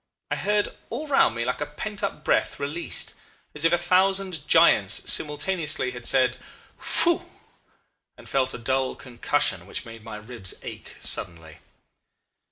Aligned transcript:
I 0.31 0.35
heard 0.35 0.75
all 0.89 1.05
round 1.07 1.35
me 1.35 1.45
like 1.45 1.61
a 1.61 1.65
pent 1.67 2.01
up 2.01 2.23
breath 2.23 2.59
released 2.59 3.13
as 3.53 3.65
if 3.65 3.71
a 3.71 3.77
thousand 3.77 4.47
giants 4.47 5.11
simultaneously 5.13 5.91
had 5.91 6.07
said 6.07 6.37
Phoo! 6.79 7.21
and 8.17 8.27
felt 8.27 8.55
a 8.55 8.57
dull 8.57 8.95
concussion 8.95 9.67
which 9.67 9.85
made 9.85 10.03
my 10.03 10.15
ribs 10.15 10.55
ache 10.63 10.97
suddenly. 10.99 11.59